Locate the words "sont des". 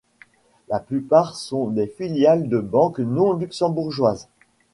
1.35-1.85